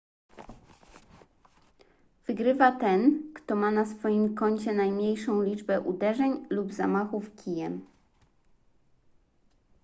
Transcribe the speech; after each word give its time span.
wygrywa 2.27 2.71
ten 2.71 3.23
kto 3.33 3.55
ma 3.55 3.71
na 3.71 3.85
swoim 3.85 4.35
koncie 4.35 4.73
najmniejszą 4.73 5.41
liczbę 5.41 5.81
uderzeń 5.81 6.45
lub 6.49 6.73
zamachów 6.73 7.35
kijem 7.35 7.85